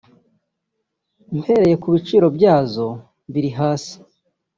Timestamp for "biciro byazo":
1.93-2.87